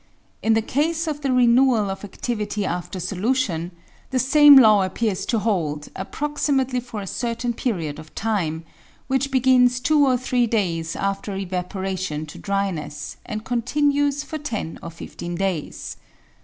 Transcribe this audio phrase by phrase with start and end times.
[0.41, 3.69] In the case of the renewal of adtivity after solution,
[4.09, 8.63] the same law appears to hold approximately for a certain period of time,
[9.05, 14.89] which begins two or three days after evaporation to dryness and continues for ten or
[14.89, 15.97] fifteen days.